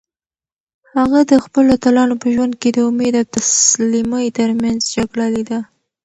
هغه 0.97 1.19
د 1.31 1.33
خپلو 1.43 1.69
اتلانو 1.77 2.15
په 2.21 2.27
ژوند 2.33 2.53
کې 2.61 2.69
د 2.73 2.77
امید 2.89 3.13
او 3.21 3.25
تسلیمۍ 3.35 4.27
ترمنځ 4.39 4.79
جګړه 4.95 5.25
لیده. 5.35 5.59